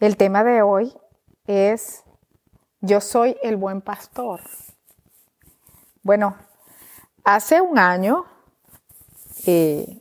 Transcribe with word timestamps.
El 0.00 0.16
tema 0.16 0.42
de 0.44 0.62
hoy 0.62 0.94
es 1.46 2.04
Yo 2.80 3.02
soy 3.02 3.36
el 3.42 3.58
buen 3.58 3.82
pastor. 3.82 4.40
Bueno, 6.02 6.36
hace 7.22 7.60
un 7.60 7.78
año, 7.78 8.24
eh, 9.44 10.00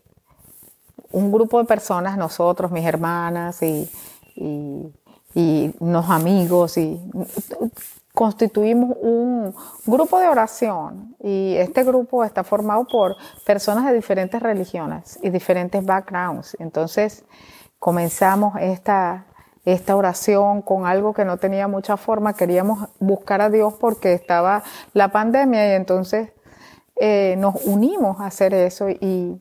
un 1.11 1.33
grupo 1.33 1.59
de 1.59 1.65
personas, 1.65 2.17
nosotros, 2.17 2.71
mis 2.71 2.85
hermanas 2.85 3.61
y, 3.61 3.91
y 5.35 5.75
unos 5.79 6.09
amigos, 6.09 6.77
y 6.77 6.97
constituimos 8.13 8.95
un 9.01 9.53
grupo 9.85 10.17
de 10.17 10.29
oración 10.29 11.17
y 11.21 11.55
este 11.57 11.83
grupo 11.83 12.23
está 12.23 12.45
formado 12.45 12.85
por 12.85 13.17
personas 13.45 13.85
de 13.85 13.93
diferentes 13.93 14.41
religiones 14.41 15.19
y 15.21 15.29
diferentes 15.29 15.85
backgrounds. 15.85 16.55
Entonces 16.57 17.25
comenzamos 17.79 18.55
esta, 18.61 19.25
esta 19.65 19.95
oración 19.95 20.61
con 20.61 20.85
algo 20.85 21.13
que 21.13 21.25
no 21.25 21.37
tenía 21.37 21.67
mucha 21.67 21.97
forma, 21.97 22.33
queríamos 22.33 22.89
buscar 22.99 23.41
a 23.41 23.49
Dios 23.49 23.73
porque 23.79 24.13
estaba 24.13 24.63
la 24.93 25.09
pandemia 25.09 25.71
y 25.71 25.75
entonces 25.75 26.31
eh, 26.95 27.35
nos 27.37 27.55
unimos 27.65 28.19
a 28.19 28.27
hacer 28.27 28.53
eso 28.53 28.89
y 28.89 29.39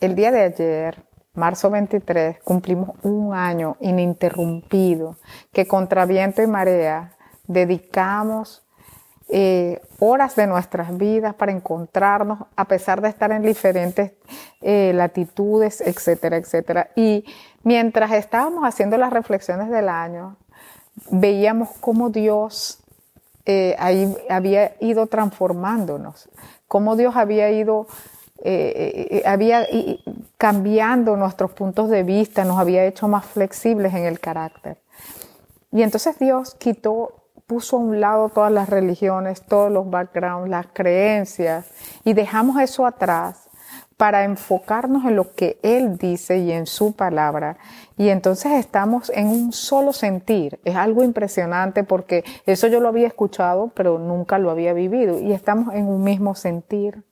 el 0.00 0.14
día 0.14 0.30
de 0.32 0.42
ayer, 0.42 1.04
marzo 1.34 1.70
23, 1.70 2.42
cumplimos 2.42 2.90
un 3.02 3.34
año 3.34 3.76
ininterrumpido 3.80 5.16
que 5.52 5.66
contra 5.66 6.06
viento 6.06 6.42
y 6.42 6.46
marea 6.46 7.16
dedicamos 7.46 8.61
eh, 9.34 9.80
horas 9.98 10.36
de 10.36 10.46
nuestras 10.46 10.94
vidas 10.98 11.34
para 11.34 11.52
encontrarnos, 11.52 12.40
a 12.54 12.66
pesar 12.66 13.00
de 13.00 13.08
estar 13.08 13.32
en 13.32 13.40
diferentes 13.40 14.12
eh, 14.60 14.92
latitudes, 14.94 15.80
etcétera, 15.80 16.36
etcétera. 16.36 16.90
Y 16.96 17.24
mientras 17.62 18.12
estábamos 18.12 18.62
haciendo 18.64 18.98
las 18.98 19.10
reflexiones 19.10 19.70
del 19.70 19.88
año, 19.88 20.36
veíamos 21.10 21.70
cómo 21.80 22.10
Dios 22.10 22.80
eh, 23.46 23.74
ahí 23.78 24.14
había 24.28 24.74
ido 24.80 25.06
transformándonos, 25.06 26.28
cómo 26.68 26.94
Dios 26.94 27.16
había 27.16 27.50
ido 27.50 27.86
había 29.24 29.66
cambiando 30.36 31.16
nuestros 31.16 31.52
puntos 31.52 31.88
de 31.88 32.02
vista, 32.02 32.44
nos 32.44 32.58
había 32.58 32.84
hecho 32.84 33.08
más 33.08 33.24
flexibles 33.24 33.94
en 33.94 34.04
el 34.04 34.20
carácter. 34.20 34.76
Y 35.70 35.82
entonces 35.82 36.18
Dios 36.18 36.54
quitó 36.56 37.21
puso 37.46 37.76
a 37.76 37.80
un 37.80 38.00
lado 38.00 38.28
todas 38.28 38.52
las 38.52 38.68
religiones, 38.68 39.42
todos 39.42 39.70
los 39.70 39.88
backgrounds, 39.90 40.48
las 40.48 40.66
creencias, 40.72 41.66
y 42.04 42.12
dejamos 42.12 42.60
eso 42.60 42.86
atrás 42.86 43.48
para 43.96 44.24
enfocarnos 44.24 45.04
en 45.04 45.14
lo 45.14 45.32
que 45.32 45.60
Él 45.62 45.96
dice 45.96 46.38
y 46.38 46.50
en 46.50 46.66
su 46.66 46.92
palabra. 46.94 47.58
Y 47.96 48.08
entonces 48.08 48.52
estamos 48.52 49.10
en 49.14 49.28
un 49.28 49.52
solo 49.52 49.92
sentir. 49.92 50.58
Es 50.64 50.74
algo 50.74 51.04
impresionante 51.04 51.84
porque 51.84 52.24
eso 52.44 52.66
yo 52.66 52.80
lo 52.80 52.88
había 52.88 53.06
escuchado, 53.06 53.70
pero 53.74 54.00
nunca 54.00 54.38
lo 54.38 54.50
había 54.50 54.72
vivido. 54.72 55.20
Y 55.20 55.32
estamos 55.32 55.72
en 55.74 55.86
un 55.86 56.02
mismo 56.02 56.34
sentir. 56.34 57.04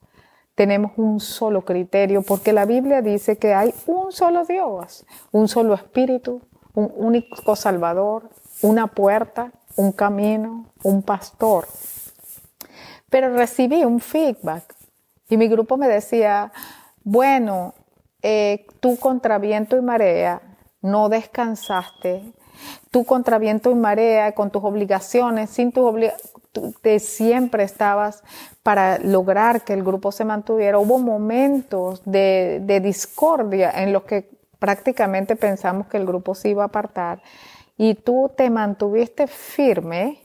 Tenemos 0.53 0.91
un 0.97 1.21
solo 1.21 1.61
criterio 1.63 2.23
porque 2.23 2.51
la 2.51 2.65
Biblia 2.65 3.01
dice 3.01 3.37
que 3.37 3.53
hay 3.53 3.73
un 3.87 4.11
solo 4.11 4.43
Dios, 4.43 5.05
un 5.31 5.47
solo 5.47 5.73
Espíritu, 5.75 6.41
un 6.73 6.91
único 6.97 7.55
Salvador, 7.55 8.29
una 8.61 8.87
puerta 8.87 9.53
un 9.75 9.91
camino, 9.91 10.65
un 10.83 11.03
pastor. 11.03 11.67
Pero 13.09 13.35
recibí 13.35 13.83
un 13.83 13.99
feedback 13.99 14.75
y 15.29 15.37
mi 15.37 15.47
grupo 15.47 15.77
me 15.77 15.87
decía, 15.87 16.51
bueno, 17.03 17.73
eh, 18.21 18.65
tú 18.79 18.97
contra 18.97 19.37
viento 19.37 19.77
y 19.77 19.81
marea 19.81 20.41
no 20.81 21.09
descansaste, 21.09 22.33
tú 22.89 23.05
contra 23.05 23.37
viento 23.37 23.71
y 23.71 23.75
marea 23.75 24.33
con 24.33 24.49
tus 24.49 24.63
obligaciones, 24.63 25.49
sin 25.49 25.71
tus 25.71 25.85
obligaciones, 25.85 26.31
siempre 27.03 27.63
estabas 27.63 28.23
para 28.63 28.97
lograr 28.99 29.63
que 29.63 29.73
el 29.73 29.83
grupo 29.83 30.11
se 30.11 30.25
mantuviera. 30.25 30.79
Hubo 30.79 30.97
momentos 30.99 32.01
de, 32.05 32.59
de 32.63 32.79
discordia 32.79 33.71
en 33.71 33.93
los 33.93 34.03
que 34.03 34.29
prácticamente 34.59 35.35
pensamos 35.35 35.87
que 35.87 35.97
el 35.97 36.05
grupo 36.05 36.35
se 36.35 36.49
iba 36.49 36.63
a 36.63 36.67
apartar 36.67 37.21
y 37.81 37.95
tú 37.95 38.29
te 38.37 38.51
mantuviste 38.51 39.25
firme 39.25 40.19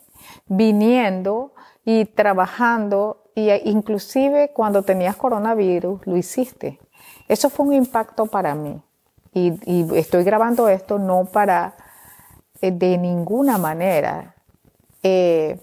viniendo 0.47 1.55
y 1.87 2.05
trabajando 2.05 3.31
y 3.35 3.51
inclusive 3.71 4.51
cuando 4.53 4.83
tenías 4.83 5.17
coronavirus 5.17 6.07
lo 6.07 6.19
hiciste. 6.19 6.79
Eso 7.29 7.49
fue 7.49 7.65
un 7.65 7.73
impacto 7.73 8.27
para 8.27 8.55
mí 8.55 8.79
y, 9.33 9.87
estoy 9.97 10.23
grabando 10.23 10.69
esto 10.69 10.99
no 10.99 11.25
para 11.25 11.77
eh, 12.61 12.73
de 12.73 12.99
ninguna 12.99 13.57
manera 13.57 14.35
eh, 15.03 15.59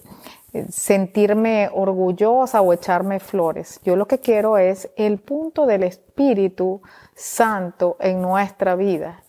sentirme 0.69 1.69
orgullosa 1.71 2.61
o 2.61 2.73
echarme 2.73 3.19
flores. 3.19 3.79
Yo 3.83 3.95
lo 3.95 4.07
que 4.07 4.17
quiero 4.17 4.57
es 4.57 4.89
el 4.95 5.19
punto 5.19 5.67
del 5.67 5.83
Espíritu 5.83 6.81
Santo 7.13 7.97
en 7.99 8.19
nuestra 8.19 8.75
vida. 8.75 9.22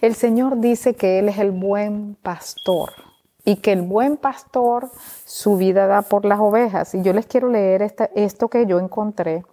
El 0.00 0.14
Señor 0.14 0.60
dice 0.60 0.94
que 0.94 1.18
Él 1.18 1.28
es 1.28 1.38
el 1.38 1.50
buen 1.50 2.16
pastor 2.22 2.90
y 3.44 3.56
que 3.56 3.72
el 3.72 3.82
buen 3.82 4.16
pastor 4.16 4.90
su 5.24 5.56
vida 5.56 5.86
da 5.86 6.02
por 6.02 6.24
las 6.24 6.40
ovejas. 6.40 6.94
Y 6.94 7.02
yo 7.02 7.12
les 7.12 7.26
quiero 7.26 7.48
leer 7.48 7.94
esto 8.14 8.48
que 8.48 8.66
yo 8.66 8.78
encontré 8.78 9.44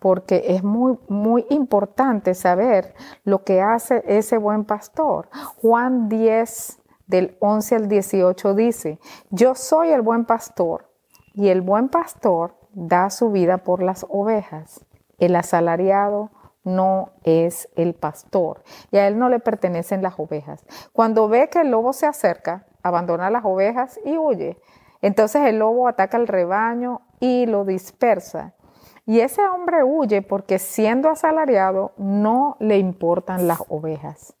porque 0.00 0.44
es 0.48 0.64
muy, 0.64 0.98
muy 1.08 1.46
importante 1.50 2.34
saber 2.34 2.94
lo 3.24 3.44
que 3.44 3.60
hace 3.60 4.02
ese 4.06 4.38
buen 4.38 4.64
pastor. 4.64 5.28
Juan 5.60 6.08
10, 6.08 6.78
del 7.06 7.36
11 7.40 7.76
al 7.76 7.88
18 7.88 8.54
dice, 8.54 8.98
yo 9.30 9.54
soy 9.54 9.90
el 9.90 10.00
buen 10.00 10.24
pastor 10.24 10.88
y 11.34 11.48
el 11.48 11.60
buen 11.60 11.88
pastor 11.88 12.54
da 12.72 13.10
su 13.10 13.30
vida 13.30 13.58
por 13.58 13.82
las 13.82 14.06
ovejas. 14.08 14.86
El 15.18 15.36
asalariado 15.36 16.30
no 16.64 17.10
es 17.24 17.68
el 17.76 17.94
pastor 17.94 18.62
y 18.90 18.98
a 18.98 19.08
él 19.08 19.18
no 19.18 19.28
le 19.28 19.40
pertenecen 19.40 20.02
las 20.02 20.18
ovejas. 20.18 20.64
Cuando 20.92 21.28
ve 21.28 21.48
que 21.48 21.60
el 21.60 21.70
lobo 21.70 21.92
se 21.92 22.06
acerca, 22.06 22.66
abandona 22.82 23.30
las 23.30 23.44
ovejas 23.44 23.98
y 24.04 24.18
huye. 24.18 24.58
Entonces 25.02 25.42
el 25.46 25.58
lobo 25.58 25.88
ataca 25.88 26.16
al 26.16 26.28
rebaño 26.28 27.02
y 27.20 27.46
lo 27.46 27.64
dispersa. 27.64 28.54
Y 29.06 29.20
ese 29.20 29.42
hombre 29.48 29.82
huye 29.82 30.22
porque 30.22 30.58
siendo 30.58 31.08
asalariado 31.08 31.92
no 31.96 32.56
le 32.60 32.78
importan 32.78 33.48
las 33.48 33.62
ovejas. 33.68 34.34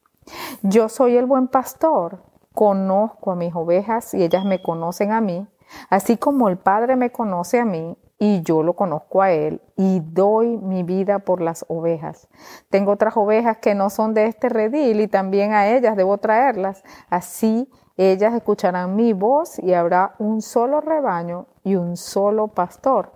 Yo 0.62 0.88
soy 0.88 1.16
el 1.16 1.26
buen 1.26 1.48
pastor, 1.48 2.22
conozco 2.54 3.32
a 3.32 3.36
mis 3.36 3.54
ovejas 3.54 4.14
y 4.14 4.22
ellas 4.22 4.44
me 4.44 4.62
conocen 4.62 5.12
a 5.12 5.20
mí, 5.20 5.48
así 5.88 6.16
como 6.16 6.48
el 6.48 6.58
Padre 6.58 6.96
me 6.96 7.10
conoce 7.10 7.58
a 7.58 7.64
mí 7.64 7.96
y 8.22 8.42
yo 8.42 8.62
lo 8.62 8.74
conozco 8.74 9.22
a 9.22 9.32
Él 9.32 9.62
y 9.76 10.00
doy 10.00 10.58
mi 10.58 10.82
vida 10.82 11.20
por 11.20 11.40
las 11.40 11.64
ovejas. 11.68 12.28
Tengo 12.68 12.92
otras 12.92 13.16
ovejas 13.16 13.56
que 13.56 13.74
no 13.74 13.88
son 13.88 14.12
de 14.12 14.26
este 14.26 14.50
redil 14.50 15.00
y 15.00 15.08
también 15.08 15.54
a 15.54 15.68
ellas 15.68 15.96
debo 15.96 16.18
traerlas. 16.18 16.84
Así 17.08 17.68
ellas 17.96 18.34
escucharán 18.34 18.94
mi 18.94 19.14
voz 19.14 19.58
y 19.58 19.72
habrá 19.72 20.14
un 20.18 20.42
solo 20.42 20.82
rebaño 20.82 21.46
y 21.64 21.76
un 21.76 21.96
solo 21.96 22.48
pastor. 22.48 23.12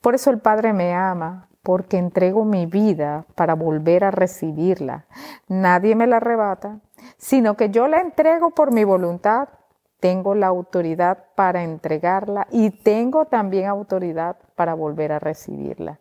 Por 0.00 0.16
eso 0.16 0.30
el 0.30 0.40
Padre 0.40 0.72
me 0.72 0.94
ama, 0.94 1.48
porque 1.62 1.98
entrego 1.98 2.44
mi 2.44 2.66
vida 2.66 3.24
para 3.36 3.54
volver 3.54 4.02
a 4.02 4.10
recibirla. 4.10 5.06
Nadie 5.46 5.94
me 5.94 6.08
la 6.08 6.16
arrebata, 6.16 6.80
sino 7.18 7.56
que 7.56 7.70
yo 7.70 7.86
la 7.86 8.00
entrego 8.00 8.50
por 8.50 8.72
mi 8.72 8.82
voluntad 8.82 9.48
tengo 10.00 10.34
la 10.34 10.46
autoridad 10.46 11.26
para 11.34 11.64
entregarla 11.64 12.46
y 12.50 12.70
tengo 12.70 13.24
también 13.26 13.66
autoridad 13.66 14.36
para 14.54 14.74
volver 14.74 15.12
a 15.12 15.18
recibirla. 15.18 15.98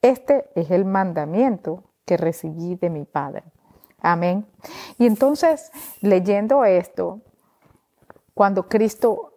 Este 0.00 0.50
es 0.54 0.70
el 0.70 0.84
mandamiento 0.84 1.84
que 2.04 2.16
recibí 2.16 2.74
de 2.74 2.90
mi 2.90 3.04
Padre. 3.04 3.44
Amén. 4.00 4.46
Y 4.98 5.06
entonces, 5.06 5.70
leyendo 6.00 6.64
esto, 6.64 7.20
cuando 8.34 8.68
Cristo 8.68 9.34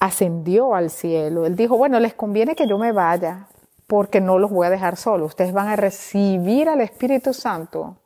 ascendió 0.00 0.74
al 0.74 0.90
cielo, 0.90 1.46
Él 1.46 1.54
dijo, 1.54 1.76
bueno, 1.76 2.00
les 2.00 2.14
conviene 2.14 2.56
que 2.56 2.66
yo 2.66 2.78
me 2.78 2.90
vaya 2.90 3.46
porque 3.86 4.20
no 4.20 4.38
los 4.38 4.50
voy 4.50 4.66
a 4.66 4.70
dejar 4.70 4.96
solos. 4.96 5.28
Ustedes 5.28 5.52
van 5.52 5.68
a 5.68 5.76
recibir 5.76 6.68
al 6.68 6.80
Espíritu 6.80 7.32
Santo 7.32 7.98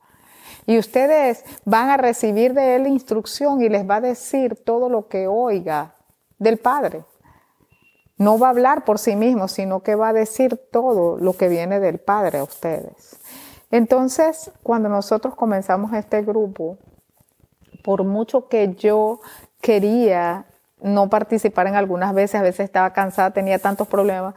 y 0.67 0.79
ustedes 0.79 1.45
van 1.65 1.91
a 1.91 1.97
recibir 1.97 2.55
de 2.55 2.77
Él 2.77 2.87
instrucción 2.87 3.63
y 3.63 3.69
les 3.69 3.89
va 3.89 3.97
a 3.97 4.01
decir 4.01 4.57
todo 4.65 4.89
lo 4.89 5.09
que 5.09 5.27
oiga 5.27 5.95
del 6.39 6.59
Padre. 6.59 7.05
No 8.17 8.39
va 8.39 8.49
a 8.49 8.51
hablar 8.51 8.85
por 8.85 8.99
sí 8.99 9.17
mismo, 9.17 9.49
sino 9.49 9.81
que 9.81 9.95
va 9.95 10.09
a 10.09 10.13
decir 10.13 10.61
todo 10.71 11.17
lo 11.17 11.33
que 11.35 11.49
viene 11.49 11.81
del 11.81 11.99
Padre 11.99 12.39
a 12.39 12.45
ustedes. 12.45 13.19
Entonces, 13.71 14.51
cuando 14.63 14.89
nosotros 14.89 15.35
comenzamos 15.35 15.93
este 15.95 16.23
grupo, 16.23 16.77
por 17.83 18.05
mucho 18.05 18.49
que 18.49 18.75
yo 18.75 19.21
quería 19.61 20.47
no 20.83 21.09
participar 21.09 21.67
en 21.67 21.77
algunas 21.77 22.15
veces, 22.15 22.41
a 22.41 22.43
veces 22.43 22.65
estaba 22.65 22.93
cansada, 22.93 23.31
tenía 23.31 23.59
tantos 23.59 23.87
problemas, 23.89 24.35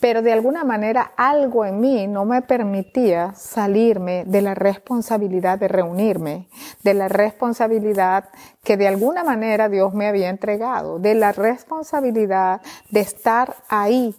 pero 0.00 0.22
de 0.22 0.32
alguna 0.32 0.64
manera 0.64 1.12
algo 1.16 1.64
en 1.64 1.80
mí 1.80 2.06
no 2.06 2.24
me 2.24 2.42
permitía 2.42 3.34
salirme 3.34 4.24
de 4.26 4.42
la 4.42 4.54
responsabilidad 4.54 5.58
de 5.58 5.68
reunirme, 5.68 6.48
de 6.82 6.94
la 6.94 7.08
responsabilidad 7.08 8.28
que 8.62 8.76
de 8.76 8.86
alguna 8.86 9.24
manera 9.24 9.68
Dios 9.68 9.94
me 9.94 10.06
había 10.06 10.28
entregado, 10.28 10.98
de 10.98 11.14
la 11.14 11.32
responsabilidad 11.32 12.60
de 12.90 13.00
estar 13.00 13.56
ahí. 13.68 14.14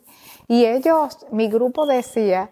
Y 0.48 0.66
ellos, 0.66 1.26
mi 1.32 1.48
grupo 1.48 1.86
decía, 1.86 2.50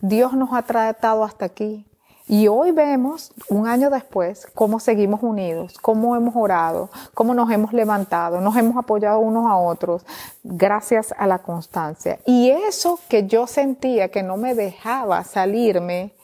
Dios 0.00 0.32
nos 0.32 0.52
ha 0.52 0.62
tratado 0.62 1.24
hasta 1.24 1.44
aquí, 1.44 1.86
y 2.32 2.46
hoy 2.46 2.70
vemos, 2.70 3.32
un 3.48 3.66
año 3.66 3.90
después, 3.90 4.46
cómo 4.54 4.78
seguimos 4.78 5.20
unidos, 5.20 5.76
cómo 5.82 6.14
hemos 6.14 6.36
orado, 6.36 6.88
cómo 7.12 7.34
nos 7.34 7.50
hemos 7.50 7.72
levantado, 7.72 8.40
nos 8.40 8.56
hemos 8.56 8.76
apoyado 8.76 9.18
unos 9.18 9.50
a 9.50 9.56
otros, 9.56 10.06
gracias 10.44 11.12
a 11.18 11.26
la 11.26 11.40
constancia. 11.40 12.20
Y 12.26 12.50
eso 12.50 13.00
que 13.08 13.26
yo 13.26 13.48
sentía 13.48 14.10
que 14.12 14.22
no 14.22 14.36
me 14.36 14.54
dejaba 14.54 15.24
salirme, 15.24 16.14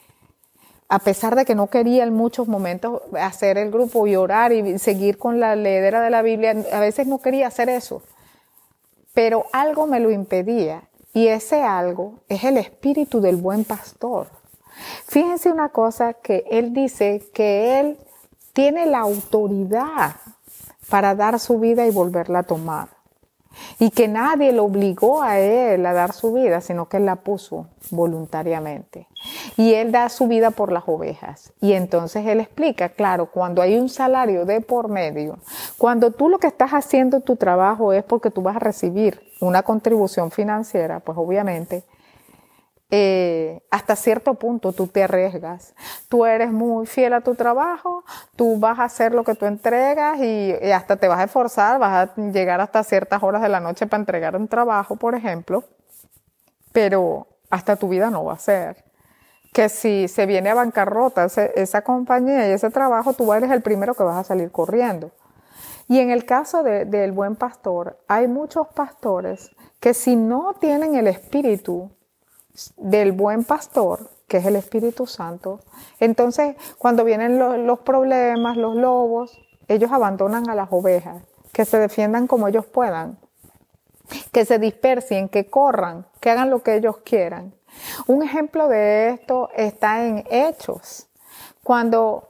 a 0.89 1.01
pesar 1.01 1.35
de 1.35 1.45
que 1.45 1.57
no 1.57 1.67
quería 1.67 2.05
en 2.05 2.15
muchos 2.15 2.47
momentos 2.47 3.03
hacer 3.21 3.59
el 3.59 3.73
grupo 3.73 4.07
y 4.07 4.15
orar 4.15 4.53
y 4.53 4.79
seguir 4.79 5.19
con 5.19 5.41
la 5.41 5.57
ledera 5.57 6.01
de 6.01 6.11
la 6.11 6.23
Biblia, 6.23 6.55
a 6.73 6.79
veces 6.79 7.09
no 7.09 7.19
quería 7.19 7.49
hacer 7.49 7.69
eso. 7.69 8.01
Pero 9.13 9.47
algo 9.53 9.89
me 9.89 9.99
lo 9.99 10.13
impedía. 10.13 10.85
Y 11.13 11.27
ese 11.27 11.65
algo 11.65 12.21
es 12.29 12.45
el 12.45 12.59
espíritu 12.59 13.21
del 13.21 13.35
buen 13.35 13.65
pastor 13.65 14.29
Fíjense 15.17 15.51
una 15.51 15.71
cosa 15.71 16.13
que 16.13 16.45
él 16.51 16.75
dice 16.75 17.23
que 17.33 17.81
él 17.81 17.97
tiene 18.53 18.85
la 18.85 18.99
autoridad 18.99 20.17
para 20.91 21.15
dar 21.15 21.41
su 21.41 21.59
vida 21.59 21.87
y 21.87 21.91
volverla 21.91 22.41
a 22.41 22.43
tomar. 22.43 22.89
Y 23.79 23.93
que 23.93 24.09
nadie 24.09 24.53
lo 24.53 24.65
obligó 24.65 25.23
a 25.23 25.39
él 25.39 25.87
a 25.87 25.95
dar 25.95 26.13
su 26.13 26.35
vida, 26.35 26.61
sino 26.61 26.91
que 26.91 26.99
él 26.99 27.07
la 27.07 27.17
puso 27.17 27.69
voluntariamente. 27.91 29.09
Y 29.57 29.73
él 29.73 29.91
da 29.91 30.11
su 30.11 30.29
vida 30.29 30.51
por 30.51 30.71
las 30.71 30.85
ovejas. 30.87 31.55
Y 31.63 31.73
entonces 31.73 32.27
él 32.27 32.39
explica, 32.41 32.91
claro, 32.91 33.31
cuando 33.31 33.63
hay 33.63 33.79
un 33.79 33.89
salario 33.89 34.45
de 34.45 34.61
por 34.61 34.89
medio, 34.89 35.39
cuando 35.79 36.11
tú 36.11 36.29
lo 36.29 36.39
que 36.39 36.49
estás 36.49 36.73
haciendo 36.73 37.21
tu 37.21 37.37
trabajo 37.37 37.95
es 37.95 38.05
porque 38.05 38.31
tú 38.31 38.43
vas 38.43 38.57
a 38.57 38.59
recibir 38.59 39.19
una 39.41 39.63
contribución 39.63 40.31
financiera, 40.31 41.01
pues 41.01 41.17
obviamente 41.17 41.85
eh, 42.89 43.63
hasta 43.71 43.97
cierto 43.97 44.35
punto 44.35 44.73
tú 44.73 44.87
te 44.87 45.03
arriesgas. 45.03 45.75
Tú 46.09 46.25
eres 46.25 46.53
muy 46.53 46.87
fiel 46.87 47.15
a 47.15 47.21
tu 47.21 47.35
trabajo, 47.35 48.05
tú 48.37 48.59
vas 48.59 48.79
a 48.79 48.85
hacer 48.85 49.13
lo 49.13 49.25
que 49.25 49.35
tú 49.35 49.47
entregas 49.47 50.19
y, 50.21 50.53
hasta 50.73 50.97
te 50.97 51.09
vas 51.09 51.19
a 51.19 51.25
esforzar, 51.25 51.81
vas 51.81 52.11
a 52.11 52.15
llegar 52.31 52.61
hasta 52.61 52.85
ciertas 52.85 53.23
horas 53.23 53.43
de 53.43 53.49
la 53.49 53.61
noche 53.61 53.87
para 53.87 54.01
entregar 54.01 54.37
un 54.37 54.47
trabajo, 54.47 54.97
por 54.97 55.15
ejemplo, 55.15 55.65
pero 56.73 57.27
hasta 57.51 57.77
tu 57.77 57.89
vida 57.89 58.11
no 58.11 58.25
va 58.25 58.35
a 58.35 58.39
ser. 58.39 58.85
Que 59.53 59.69
si 59.69 60.07
se 60.07 60.27
viene 60.27 60.51
a 60.51 60.55
bancarrota 60.55 61.25
esa 61.25 61.83
compañía 61.83 62.49
y 62.49 62.53
ese 62.53 62.71
trabajo, 62.71 63.15
tú 63.15 63.33
eres 63.33 63.51
el 63.51 63.63
primero 63.63 63.95
que 63.95 64.03
vas 64.03 64.17
a 64.17 64.25
salir 64.25 64.53
corriendo. 64.53 65.11
Y 65.89 66.01
en 66.01 66.11
el 66.11 66.25
caso 66.25 66.63
del 66.63 67.13
buen 67.13 67.37
pastor, 67.37 67.99
hay 68.07 68.29
muchos 68.29 68.69
pastores 68.69 69.51
que 69.81 69.95
si 69.95 70.17
no 70.17 70.55
tienen 70.55 70.97
el 70.97 71.07
espíritu 71.07 71.91
del 72.77 73.13
buen 73.13 73.45
pastor, 73.45 74.11
que 74.29 74.39
es 74.39 74.47
el 74.47 74.57
Espíritu 74.57 75.07
Santo, 75.07 75.61
entonces 76.01 76.57
cuando 76.79 77.05
vienen 77.05 77.39
los, 77.39 77.79
problemas, 77.81 78.57
los 78.57 78.75
lobos, 78.75 79.39
ellos 79.69 79.93
abandonan 79.93 80.49
a 80.49 80.55
las 80.55 80.69
ovejas, 80.71 81.23
que 81.53 81.65
se 81.65 81.79
defiendan 81.79 82.27
como 82.27 82.49
ellos 82.49 82.67
puedan, 82.67 83.19
que 84.33 84.45
se 84.45 84.59
dispersen, 84.59 85.29
que 85.29 85.47
corran, 85.47 86.07
que 86.21 86.31
hagan 86.31 86.51
lo 86.51 86.63
que 86.63 86.77
ellos 86.77 86.99
quieran. 86.99 87.55
Un 88.07 88.23
ejemplo 88.23 88.69
de 88.69 89.11
esto 89.11 89.51
está 89.55 90.05
en 90.05 90.25
Hechos, 90.31 91.09
cuando, 91.63 92.29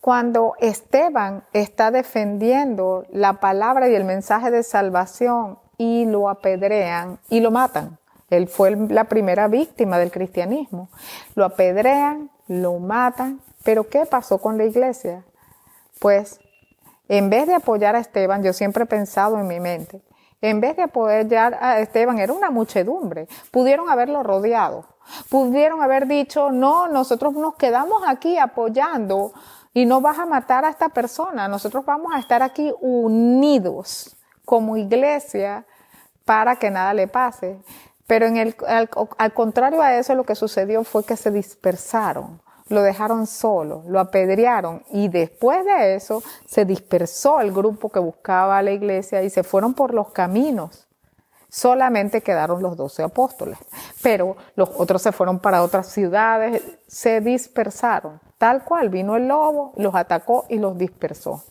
cuando 0.00 0.54
Esteban 0.60 1.44
está 1.52 1.90
defendiendo 1.90 3.04
la 3.10 3.34
palabra 3.34 3.88
y 3.88 3.94
el 3.94 4.04
mensaje 4.04 4.50
de 4.50 4.62
salvación 4.62 5.58
y 5.78 6.04
lo 6.06 6.28
apedrean 6.28 7.18
y 7.28 7.40
lo 7.40 7.50
matan. 7.50 7.98
Él 8.30 8.48
fue 8.48 8.70
la 8.70 9.04
primera 9.04 9.48
víctima 9.48 9.98
del 9.98 10.10
cristianismo. 10.10 10.88
Lo 11.34 11.44
apedrean, 11.44 12.30
lo 12.48 12.78
matan, 12.78 13.40
pero 13.64 13.88
¿qué 13.88 14.06
pasó 14.06 14.38
con 14.38 14.58
la 14.58 14.64
iglesia? 14.64 15.24
Pues 16.00 16.40
en 17.08 17.30
vez 17.30 17.46
de 17.46 17.54
apoyar 17.54 17.96
a 17.96 18.00
Esteban, 18.00 18.42
yo 18.42 18.52
siempre 18.52 18.84
he 18.84 18.86
pensado 18.86 19.38
en 19.38 19.46
mi 19.46 19.60
mente, 19.60 20.02
en 20.40 20.60
vez 20.60 20.76
de 20.76 20.82
apoyar 20.82 21.58
a 21.60 21.80
Esteban, 21.80 22.18
era 22.18 22.32
una 22.32 22.50
muchedumbre, 22.50 23.28
pudieron 23.50 23.88
haberlo 23.88 24.22
rodeado, 24.22 24.86
pudieron 25.30 25.82
haber 25.82 26.06
dicho, 26.06 26.50
no, 26.50 26.88
nosotros 26.88 27.34
nos 27.34 27.54
quedamos 27.56 28.02
aquí 28.06 28.38
apoyando 28.38 29.32
y 29.72 29.86
no 29.86 30.00
vas 30.00 30.18
a 30.18 30.26
matar 30.26 30.64
a 30.64 30.70
esta 30.70 30.88
persona, 30.88 31.48
nosotros 31.48 31.84
vamos 31.84 32.12
a 32.14 32.18
estar 32.18 32.42
aquí 32.42 32.72
unidos 32.80 34.16
como 34.44 34.76
iglesia 34.76 35.66
para 36.24 36.56
que 36.56 36.70
nada 36.70 36.94
le 36.94 37.08
pase. 37.08 37.58
Pero 38.06 38.26
en 38.26 38.36
el, 38.36 38.54
al, 38.66 39.32
contrario 39.32 39.80
a 39.80 39.96
eso, 39.96 40.14
lo 40.14 40.24
que 40.24 40.34
sucedió 40.34 40.84
fue 40.84 41.04
que 41.04 41.16
se 41.16 41.30
dispersaron, 41.30 42.40
lo 42.68 42.82
dejaron 42.82 43.26
solo, 43.26 43.82
lo 43.86 43.98
apedrearon 43.98 44.82
y 44.90 45.08
después 45.08 45.64
de 45.64 45.94
eso 45.94 46.22
se 46.46 46.64
dispersó 46.64 47.40
el 47.40 47.52
grupo 47.52 47.90
que 47.90 47.98
buscaba 47.98 48.58
a 48.58 48.62
la 48.62 48.72
iglesia 48.72 49.22
y 49.22 49.30
se 49.30 49.42
fueron 49.42 49.74
por 49.74 49.94
los 49.94 50.10
caminos. 50.10 50.86
Solamente 51.48 52.20
quedaron 52.20 52.60
los 52.62 52.76
doce 52.76 53.04
apóstoles, 53.04 53.58
pero 54.02 54.36
los 54.56 54.70
otros 54.76 55.00
se 55.00 55.12
fueron 55.12 55.38
para 55.38 55.62
otras 55.62 55.86
ciudades, 55.86 56.62
se 56.88 57.20
dispersaron. 57.20 58.20
Tal 58.38 58.64
cual 58.64 58.88
vino 58.88 59.16
el 59.16 59.28
lobo, 59.28 59.72
los 59.76 59.94
atacó 59.94 60.46
y 60.48 60.58
los 60.58 60.76
dispersó. 60.76 61.44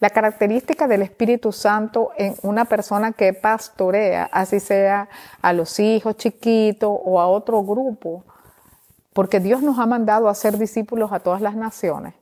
La 0.00 0.10
característica 0.10 0.86
del 0.86 1.02
Espíritu 1.02 1.52
Santo 1.52 2.10
en 2.16 2.34
una 2.42 2.64
persona 2.64 3.12
que 3.12 3.32
pastorea, 3.32 4.28
así 4.32 4.60
sea 4.60 5.08
a 5.42 5.52
los 5.52 5.78
hijos 5.80 6.16
chiquitos 6.16 6.90
o 7.04 7.20
a 7.20 7.26
otro 7.26 7.62
grupo, 7.62 8.24
porque 9.12 9.40
Dios 9.40 9.62
nos 9.62 9.78
ha 9.78 9.86
mandado 9.86 10.28
a 10.28 10.34
ser 10.34 10.58
discípulos 10.58 11.12
a 11.12 11.20
todas 11.20 11.40
las 11.40 11.54
naciones. 11.54 12.14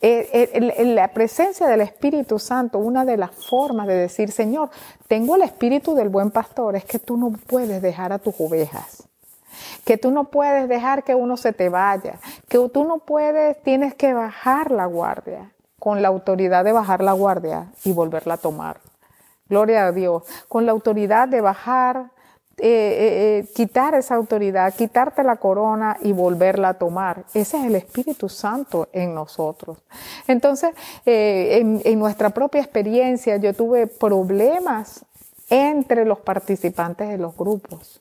En 0.00 0.94
la 0.94 1.08
presencia 1.08 1.66
del 1.66 1.80
Espíritu 1.80 2.38
Santo, 2.38 2.78
una 2.78 3.06
de 3.06 3.16
las 3.16 3.30
formas 3.48 3.86
de 3.86 3.94
decir, 3.94 4.30
Señor, 4.30 4.68
tengo 5.08 5.36
el 5.36 5.42
espíritu 5.42 5.94
del 5.94 6.10
buen 6.10 6.30
pastor, 6.30 6.76
es 6.76 6.84
que 6.84 6.98
tú 6.98 7.16
no 7.16 7.30
puedes 7.30 7.80
dejar 7.80 8.12
a 8.12 8.18
tus 8.18 8.34
ovejas 8.38 9.08
que 9.84 9.98
tú 9.98 10.10
no 10.10 10.24
puedes 10.24 10.68
dejar 10.68 11.04
que 11.04 11.14
uno 11.14 11.36
se 11.36 11.52
te 11.52 11.68
vaya, 11.68 12.18
que 12.48 12.58
tú 12.68 12.84
no 12.84 12.98
puedes, 12.98 13.62
tienes 13.62 13.94
que 13.94 14.12
bajar 14.14 14.70
la 14.70 14.86
guardia 14.86 15.53
con 15.84 16.00
la 16.00 16.08
autoridad 16.08 16.64
de 16.64 16.72
bajar 16.72 17.02
la 17.02 17.12
guardia 17.12 17.66
y 17.84 17.92
volverla 17.92 18.34
a 18.34 18.36
tomar. 18.38 18.80
Gloria 19.50 19.88
a 19.88 19.92
Dios. 19.92 20.22
Con 20.48 20.64
la 20.64 20.72
autoridad 20.72 21.28
de 21.28 21.42
bajar, 21.42 22.10
eh, 22.56 22.62
eh, 22.62 23.38
eh, 23.38 23.48
quitar 23.54 23.94
esa 23.94 24.14
autoridad, 24.14 24.72
quitarte 24.72 25.22
la 25.22 25.36
corona 25.36 25.98
y 26.00 26.12
volverla 26.12 26.70
a 26.70 26.74
tomar. 26.78 27.26
Ese 27.34 27.58
es 27.58 27.64
el 27.64 27.74
Espíritu 27.74 28.30
Santo 28.30 28.88
en 28.94 29.14
nosotros. 29.14 29.76
Entonces, 30.26 30.70
en, 31.04 31.98
nuestra 31.98 32.30
propia 32.30 32.62
experiencia, 32.62 33.36
yo 33.36 33.52
tuve 33.52 33.86
problemas 33.86 35.04
entre 35.50 36.06
los 36.06 36.20
participantes 36.20 37.10
de 37.10 37.18
los 37.18 37.36
grupos. 37.36 38.00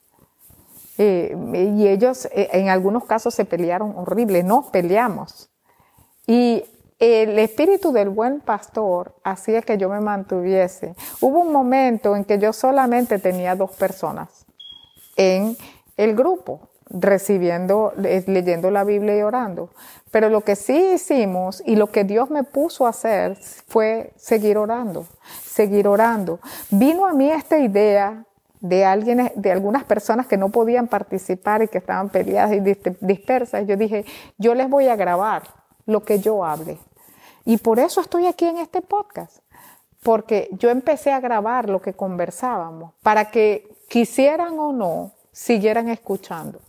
y 0.98 1.88
ellos 1.88 2.30
en 2.32 2.70
algunos 2.70 3.04
casos 3.04 3.36
se 3.36 3.44
pelearon 3.44 3.94
horrible, 3.98 4.42
nos 4.42 4.68
peleamos. 4.68 5.50
Y 6.26 6.64
el 7.00 7.38
espíritu 7.40 7.92
del 7.92 8.10
buen 8.10 8.40
pastor 8.40 9.16
hacía 9.24 9.62
que 9.62 9.78
yo 9.78 9.90
me 9.90 10.00
mantuviese. 10.00 10.96
Hubo 11.22 11.42
un 11.42 11.52
momento 11.52 12.16
en 12.16 12.26
que 12.26 12.40
yo 12.40 12.54
solamente 12.54 13.20
tenía 13.20 13.56
dos 13.56 13.72
personas 13.72 14.46
en 15.16 15.58
el 15.98 16.16
grupo, 16.16 16.70
recibiendo, 16.90 17.94
leyendo 17.98 18.72
la 18.72 18.84
Biblia 18.84 19.18
y 19.18 19.22
orando. 19.22 19.70
Pero 20.12 20.30
lo 20.30 20.42
que 20.42 20.56
sí 20.56 20.92
hicimos 20.94 21.64
y 21.66 21.76
lo 21.76 21.92
que 21.92 22.04
Dios 22.04 22.30
me 22.30 22.44
puso 22.44 22.86
a 22.86 22.90
hacer 22.90 23.38
fue 23.68 24.14
seguir 24.16 24.58
orando, 24.58 25.06
seguir 25.44 25.88
orando. 25.88 26.40
Vino 26.70 27.08
a 27.08 27.14
mí 27.14 27.32
esta 27.32 27.58
idea 27.58 28.26
de 28.60 28.86
alguien, 28.86 29.32
de 29.36 29.52
algunas 29.52 29.84
personas 29.84 30.28
que 30.28 30.38
no 30.38 30.50
podían 30.50 30.88
participar 30.88 31.64
y 31.64 31.68
que 31.68 31.80
estaban 31.80 32.10
peleadas 32.10 32.54
y 32.54 32.60
dispersas. 33.02 33.68
Yo 33.68 33.76
dije, 33.76 34.06
yo 34.38 34.56
les 34.56 34.70
voy 34.70 34.88
a 34.88 34.96
grabar 34.96 35.44
lo 35.86 36.04
que 36.04 36.20
yo 36.20 36.44
hable. 36.46 36.78
Y 37.46 37.58
por 37.58 37.80
eso 37.80 38.02
estoy 38.02 38.28
aquí 38.28 38.46
en 38.46 38.58
este 38.58 38.82
podcast, 38.82 39.40
porque 40.02 40.50
yo 40.54 40.70
empecé 40.70 41.12
a 41.12 41.20
grabar 41.20 41.70
lo 41.70 41.82
que 41.82 41.94
conversábamos, 41.94 42.94
para 43.02 43.32
que 43.32 43.76
quisieran 43.90 44.58
o 44.60 44.72
no, 44.72 45.12
siguieran 45.32 45.90
escuchando. 45.90 46.60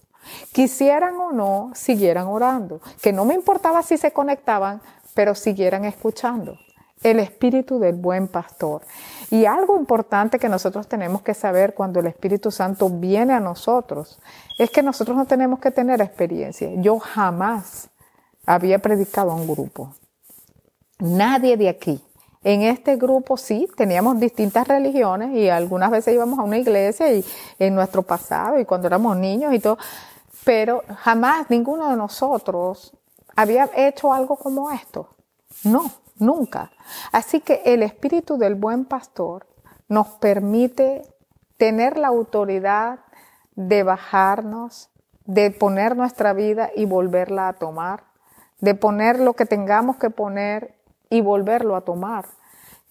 Quisieran 0.52 1.16
o 1.16 1.32
no, 1.32 1.70
siguieran 1.74 2.26
orando. 2.26 2.80
Que 3.02 3.12
no 3.12 3.24
me 3.24 3.34
importaba 3.34 3.82
si 3.82 3.98
se 3.98 4.12
conectaban, 4.12 4.80
pero 5.14 5.34
siguieran 5.34 5.84
escuchando. 5.84 6.56
el 7.04 7.20
espíritu 7.20 7.78
del 7.78 7.94
buen 7.94 8.28
pastor. 8.28 8.82
Y 9.30 9.44
algo 9.44 9.76
importante 9.76 10.38
que 10.38 10.48
nosotros 10.48 10.88
tenemos 10.88 11.22
que 11.22 11.34
saber 11.34 11.74
cuando 11.74 12.00
el 12.00 12.06
Espíritu 12.06 12.50
Santo 12.50 12.88
viene 12.88 13.34
a 13.34 13.40
nosotros 13.40 14.18
es 14.58 14.70
que 14.70 14.82
nosotros 14.82 15.16
no 15.16 15.26
tenemos 15.26 15.60
que 15.60 15.70
tener 15.70 16.00
experiencia. 16.00 16.70
Yo 16.76 16.98
jamás 16.98 17.90
había 18.46 18.78
predicado 18.78 19.30
a 19.30 19.34
un 19.34 19.46
grupo. 19.46 19.94
Nadie 20.98 21.56
de 21.56 21.68
aquí. 21.68 22.02
En 22.42 22.62
este 22.62 22.96
grupo 22.96 23.36
sí, 23.36 23.68
teníamos 23.74 24.20
distintas 24.20 24.68
religiones 24.68 25.34
y 25.34 25.48
algunas 25.48 25.90
veces 25.90 26.14
íbamos 26.14 26.38
a 26.38 26.42
una 26.42 26.58
iglesia 26.58 27.12
y 27.12 27.24
en 27.58 27.74
nuestro 27.74 28.02
pasado 28.02 28.58
y 28.58 28.66
cuando 28.66 28.86
éramos 28.86 29.16
niños 29.16 29.54
y 29.54 29.60
todo, 29.60 29.78
pero 30.44 30.82
jamás 30.98 31.48
ninguno 31.48 31.88
de 31.88 31.96
nosotros 31.96 32.92
había 33.34 33.70
hecho 33.74 34.12
algo 34.12 34.36
como 34.36 34.70
esto. 34.70 35.08
No, 35.64 35.90
nunca. 36.18 36.70
Así 37.12 37.40
que 37.40 37.62
el 37.64 37.82
espíritu 37.82 38.36
del 38.36 38.54
buen 38.54 38.84
pastor 38.84 39.46
nos 39.88 40.08
permite 40.08 41.02
tener 41.56 41.96
la 41.96 42.08
autoridad 42.08 43.00
de 43.54 43.82
bajarnos, 43.82 44.90
de 45.24 45.50
poner 45.50 45.96
nuestra 45.96 46.34
vida 46.34 46.70
y 46.74 46.84
volverla 46.84 47.48
a 47.48 47.52
tomar, 47.54 48.04
de 48.64 48.74
poner 48.74 49.20
lo 49.20 49.34
que 49.34 49.44
tengamos 49.44 49.96
que 49.96 50.08
poner 50.08 50.74
y 51.10 51.20
volverlo 51.20 51.76
a 51.76 51.82
tomar. 51.82 52.24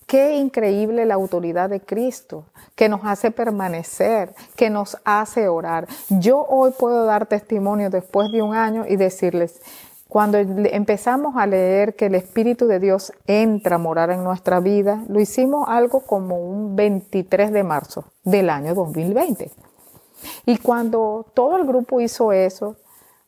Qué 0.06 0.36
increíble 0.36 1.06
la 1.06 1.16
autoridad 1.16 1.70
de 1.70 1.82
Cristo, 1.82 2.46
que 2.76 2.90
nos 2.90 3.02
hace 3.04 3.32
permanecer, 3.32 4.36
que 4.56 4.70
nos 4.70 4.98
hace 5.04 5.48
orar. 5.48 5.88
Yo 6.10 6.46
hoy 6.48 6.72
puedo 6.78 7.06
dar 7.06 7.26
testimonio 7.26 7.90
después 7.90 8.32
de 8.32 8.44
un 8.44 8.54
año 8.54 8.86
y 8.88 8.98
decirles, 8.98 9.62
cuando 10.08 10.38
empezamos 10.38 11.36
a 11.38 11.48
leer 11.48 11.96
que 11.96 12.06
el 12.06 12.14
Espíritu 12.14 12.68
de 12.68 12.80
Dios 12.80 13.12
entra 13.26 13.78
a 13.78 13.80
morar 13.80 14.12
en 14.12 14.24
nuestra 14.24 14.60
vida, 14.60 15.04
lo 15.08 15.20
hicimos 15.20 15.68
algo 15.68 16.02
como 16.02 16.38
un 16.38 16.76
23 16.76 17.52
de 17.52 17.64
marzo 17.64 18.06
del 18.24 18.52
año 18.52 18.76
2020. 18.76 19.50
Y 20.46 20.58
cuando 20.60 21.26
todo 21.34 21.58
el 21.58 21.66
grupo 21.66 22.00
hizo 22.00 22.32
eso, 22.32 22.76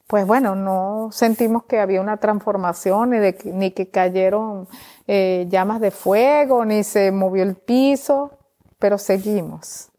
pues 0.07 0.27
bueno, 0.27 0.55
no 0.55 1.09
sentimos 1.11 1.63
que 1.63 1.79
había 1.79 2.01
una 2.01 2.17
transformación, 2.17 3.11
ni, 3.45 3.71
que 3.71 3.89
cayeron 3.89 4.67
eh, 5.07 5.47
llamas 5.49 5.81
de 5.81 5.91
fuego, 5.91 6.63
ni 6.63 6.83
se 6.83 7.11
movió 7.11 7.43
el 7.43 7.55
piso, 7.55 8.31
pero 8.77 8.97
seguimos. 8.97 9.89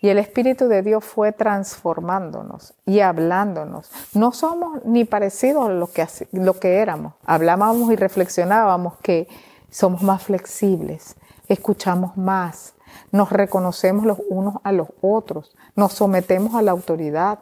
Y 0.00 0.10
el 0.10 0.18
Espíritu 0.18 0.68
de 0.68 0.82
Dios 0.82 1.04
fue 1.04 1.32
transformándonos 1.32 2.74
y 2.84 3.00
hablándonos. 3.00 3.90
No 4.12 4.32
somos 4.32 4.84
ni 4.84 5.04
parecidos 5.04 5.68
a 5.68 5.72
lo 5.72 5.86
que, 5.90 6.06
lo 6.32 6.58
que 6.60 6.76
éramos. 6.76 7.14
Hablábamos 7.24 7.90
y 7.90 7.96
reflexionábamos 7.96 8.98
que 8.98 9.28
somos 9.70 10.02
más 10.02 10.22
flexibles, 10.22 11.16
escuchamos 11.48 12.16
más, 12.16 12.74
nos 13.10 13.30
reconocemos 13.30 14.04
los 14.04 14.18
unos 14.28 14.56
a 14.62 14.72
los 14.72 14.88
otros, 15.00 15.56
nos 15.74 15.94
sometemos 15.94 16.54
a 16.54 16.62
la 16.62 16.70
autoridad. 16.70 17.40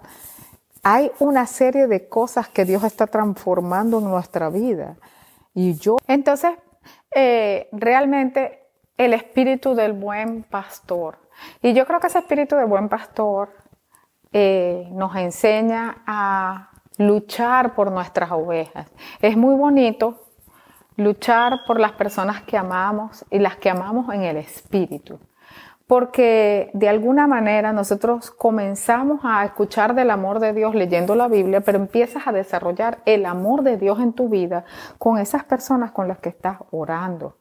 Hay 0.83 1.13
una 1.19 1.47
serie 1.47 1.87
de 1.87 2.09
cosas 2.09 2.49
que 2.49 2.65
Dios 2.65 2.83
está 2.85 3.07
transformando 3.07 3.99
en 3.99 4.05
nuestra 4.05 4.51
vida. 4.51 4.97
Y 5.55 5.75
yo, 5.75 5.97
entonces, 6.07 6.53
eh, 7.15 7.69
realmente 7.73 8.67
el 8.97 9.13
espíritu 9.15 9.75
del 9.75 9.93
buen 9.93 10.43
pastor 10.45 11.23
y 11.61 11.73
yo 11.75 11.87
creo 11.87 12.01
que 12.01 12.07
ese 12.09 12.19
espíritu 12.19 12.57
de 12.57 12.65
buen 12.65 12.89
pastor 12.89 13.51
eh, 14.33 14.89
nos 14.93 15.15
enseña 15.17 16.03
a 16.07 16.71
luchar 16.99 17.75
por 17.75 17.91
nuestras 17.91 18.31
ovejas. 18.31 18.91
Es 19.21 19.37
muy 19.37 19.55
bonito 19.55 20.27
luchar 20.97 21.65
por 21.67 21.81
las 21.81 21.93
personas 21.93 22.43
que 22.43 22.57
amamos 22.57 23.25
y 23.31 23.39
las 23.39 23.57
que 23.57 23.71
amamos 23.71 24.13
en 24.15 24.23
el 24.23 24.37
espíritu. 24.37 25.19
Porque 25.87 26.71
de 26.75 26.89
alguna 26.89 27.27
manera 27.27 27.73
nosotros 27.73 28.31
comenzamos 28.31 29.21
a 29.25 29.45
escuchar 29.45 29.95
del 29.95 30.11
amor 30.11 30.39
de 30.41 30.53
Dios 30.53 30.75
leyendo 30.75 31.15
la 31.15 31.29
Biblia, 31.29 31.61
pero 31.61 31.79
empiezas 31.79 32.27
a 32.27 32.33
desarrollar 32.33 32.99
el 33.05 33.27
amor 33.27 33.63
de 33.63 33.77
Dios 33.77 34.01
en 34.01 34.13
tu 34.13 34.29
vida 34.29 34.65
con 34.99 35.19
esas 35.19 35.45
personas 35.45 35.91
con 35.91 36.09
las 36.09 36.19
que 36.19 36.29
estás 36.31 36.59
orando. 36.71 37.37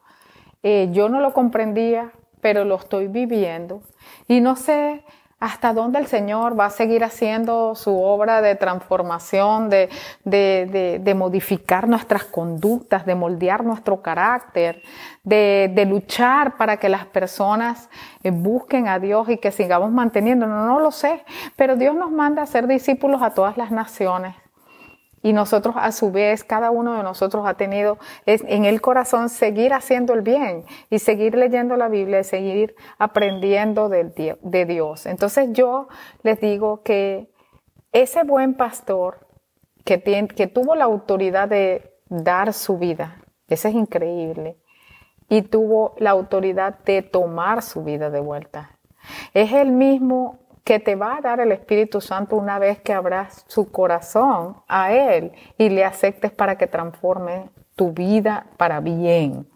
Eh, 0.63 0.89
yo 0.91 1.09
no 1.09 1.21
lo 1.21 1.33
comprendía 1.33 2.11
pero 2.41 2.65
lo 2.65 2.75
estoy 2.75 3.07
viviendo 3.07 3.83
y 4.27 4.41
no 4.41 4.55
sé 4.55 5.03
hasta 5.41 5.73
dónde 5.73 5.97
el 5.97 6.05
Señor 6.05 6.57
va 6.57 6.67
a 6.67 6.69
seguir 6.69 7.03
haciendo 7.03 7.73
su 7.73 7.99
obra 7.99 8.43
de 8.43 8.53
transformación, 8.53 9.71
de, 9.71 9.89
de, 10.23 11.15
modificar 11.15 11.87
nuestras 11.87 12.25
conductas, 12.25 13.07
de 13.07 13.15
moldear 13.15 13.65
nuestro 13.65 14.03
carácter, 14.03 14.83
de, 15.23 15.85
luchar 15.89 16.57
para 16.57 16.77
que 16.77 16.89
las 16.89 17.07
personas 17.07 17.89
eh, 18.21 18.29
busquen 18.29 18.87
a 18.87 18.99
Dios 18.99 19.29
y 19.29 19.39
que 19.39 19.51
sigamos 19.51 19.91
manteniendo. 19.91 20.45
No, 20.45 20.63
no 20.67 20.79
lo 20.79 20.91
sé, 20.91 21.23
pero 21.55 21.75
Dios 21.75 21.95
nos 21.95 22.11
manda 22.11 22.43
a 22.43 22.45
ser 22.45 22.67
discípulos 22.67 23.23
a 23.23 23.31
todas 23.31 23.57
las 23.57 23.71
naciones. 23.71 24.35
Y 25.23 25.33
nosotros 25.33 25.75
a 25.77 25.91
su 25.91 26.11
vez, 26.11 26.43
cada 26.43 26.71
uno 26.71 26.95
de 26.97 27.03
nosotros 27.03 27.45
ha 27.45 27.53
tenido 27.53 27.99
en 28.25 28.65
el 28.65 28.81
corazón 28.81 29.29
seguir 29.29 29.73
haciendo 29.73 30.13
el 30.13 30.21
bien 30.21 30.65
y 30.89 30.99
seguir 30.99 31.35
leyendo 31.35 31.77
la 31.77 31.89
Biblia 31.89 32.21
y 32.21 32.23
seguir 32.23 32.75
aprendiendo 32.97 33.87
de, 33.89 34.65
Dios. 34.65 35.05
Entonces 35.05 35.49
yo 35.51 35.87
les 36.23 36.39
digo 36.39 36.81
que 36.81 37.31
ese 37.91 38.23
buen 38.23 38.55
pastor 38.55 39.27
que, 39.85 40.01
que 40.01 40.47
tuvo 40.47 40.75
la 40.75 40.85
autoridad 40.85 41.47
de 41.47 41.93
dar 42.09 42.53
su 42.53 42.77
vida, 42.77 43.23
ese 43.47 43.69
es 43.69 43.75
increíble, 43.75 44.57
y 45.29 45.43
tuvo 45.43 45.95
la 45.97 46.09
autoridad 46.09 46.79
de 46.79 47.03
tomar 47.03 47.61
su 47.61 47.83
vida 47.83 48.09
de 48.09 48.19
vuelta. 48.19 48.79
Es 49.33 49.53
el 49.53 49.71
mismo 49.71 50.39
que 50.63 50.79
te 50.79 50.95
va 50.95 51.17
a 51.17 51.21
dar 51.21 51.39
el 51.39 51.51
Espíritu 51.51 52.01
Santo 52.01 52.35
una 52.35 52.59
vez 52.59 52.79
que 52.79 52.93
abras 52.93 53.45
su 53.47 53.71
corazón 53.71 54.57
a 54.67 54.91
Él 54.91 55.31
y 55.57 55.69
le 55.69 55.83
aceptes 55.83 56.31
para 56.31 56.57
que 56.57 56.67
transforme 56.67 57.49
tu 57.75 57.91
vida 57.91 58.47
para 58.57 58.79
bien. 58.79 59.47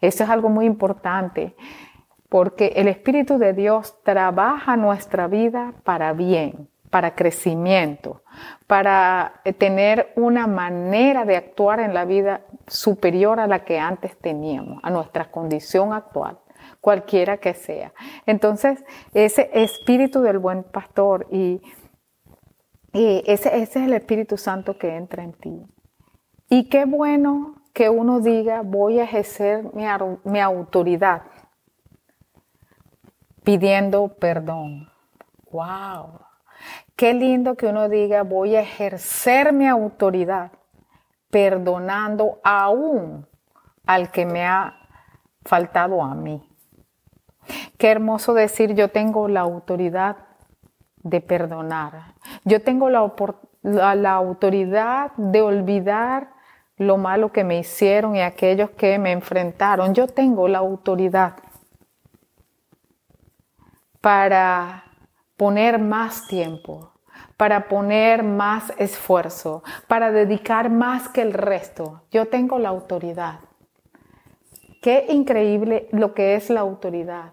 Eso 0.00 0.24
es 0.24 0.30
algo 0.30 0.50
muy 0.50 0.66
importante 0.66 1.56
porque 2.28 2.72
el 2.76 2.88
Espíritu 2.88 3.38
de 3.38 3.52
Dios 3.52 4.02
trabaja 4.02 4.76
nuestra 4.76 5.28
vida 5.28 5.72
para 5.84 6.12
bien, 6.12 6.68
para 6.90 7.14
crecimiento, 7.14 8.22
para 8.66 9.40
tener 9.58 10.12
una 10.16 10.46
manera 10.46 11.24
de 11.24 11.36
actuar 11.36 11.80
en 11.80 11.94
la 11.94 12.04
vida 12.04 12.42
superior 12.66 13.40
a 13.40 13.46
la 13.46 13.64
que 13.64 13.78
antes 13.78 14.18
teníamos, 14.18 14.80
a 14.82 14.90
nuestra 14.90 15.30
condición 15.30 15.92
actual 15.92 16.38
cualquiera 16.84 17.38
que 17.38 17.54
sea. 17.54 17.94
Entonces, 18.26 18.84
ese 19.14 19.48
espíritu 19.54 20.20
del 20.20 20.38
buen 20.38 20.64
pastor 20.64 21.26
y, 21.30 21.62
ese, 22.92 23.62
es 23.62 23.74
el 23.74 23.94
Espíritu 23.94 24.36
Santo 24.36 24.76
que 24.76 24.94
entra 24.94 25.24
en 25.24 25.32
ti. 25.32 25.66
Y 26.50 26.68
qué 26.68 26.84
bueno 26.84 27.54
que 27.72 27.88
uno 27.88 28.20
diga, 28.20 28.60
voy 28.62 29.00
a 29.00 29.04
ejercer 29.04 29.64
mi, 29.72 29.86
mi 30.24 30.40
autoridad 30.40 31.22
pidiendo 33.44 34.14
perdón. 34.16 34.90
¡Wow! 35.50 36.20
Qué 36.96 37.14
lindo 37.14 37.54
que 37.54 37.68
uno 37.68 37.88
diga, 37.88 38.24
voy 38.24 38.56
a 38.56 38.60
ejercer 38.60 39.54
mi 39.54 39.66
autoridad 39.66 40.52
perdonando 41.30 42.40
aún 42.44 43.26
al 43.86 44.10
que 44.10 44.26
me 44.26 44.44
ha 44.44 44.76
faltado 45.46 46.02
a 46.02 46.14
mí. 46.14 46.46
Qué 47.78 47.90
hermoso 47.90 48.34
decir 48.34 48.74
yo 48.74 48.88
tengo 48.88 49.28
la 49.28 49.40
autoridad 49.40 50.16
de 51.04 51.20
perdonar. 51.20 52.14
Yo 52.44 52.62
tengo 52.62 52.88
la, 52.88 53.12
la, 53.62 54.12
autoridad 54.12 55.12
de 55.16 55.42
olvidar 55.42 56.30
lo 56.76 56.96
malo 56.96 57.30
que 57.30 57.44
me 57.44 57.58
hicieron 57.58 58.16
y 58.16 58.22
aquellos 58.22 58.70
que 58.70 58.98
me 58.98 59.12
enfrentaron. 59.12 59.94
Yo 59.94 60.06
tengo 60.08 60.48
la 60.48 60.58
autoridad 60.58 61.34
para 64.00 64.84
poner 65.36 65.78
más 65.78 66.26
tiempo, 66.26 66.92
para 67.36 67.68
poner 67.68 68.22
más 68.22 68.72
esfuerzo, 68.78 69.62
para 69.88 70.10
dedicar 70.10 70.70
más 70.70 71.08
que 71.08 71.22
el 71.22 71.32
resto. 71.32 72.02
Yo 72.10 72.26
tengo 72.28 72.58
la 72.58 72.70
autoridad. 72.70 73.40
Qué 74.84 75.06
increíble 75.08 75.88
lo 75.92 76.12
que 76.12 76.34
es 76.34 76.50
la 76.50 76.60
autoridad. 76.60 77.32